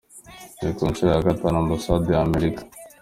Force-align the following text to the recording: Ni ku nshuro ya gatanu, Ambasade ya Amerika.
Ni 0.61 0.71
ku 0.75 0.83
nshuro 0.89 1.09
ya 1.13 1.25
gatanu, 1.27 1.55
Ambasade 1.59 2.09
ya 2.13 2.21
Amerika. 2.27 2.61